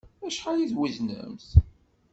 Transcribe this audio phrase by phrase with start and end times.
[0.27, 1.47] Acḥal i tweznemt?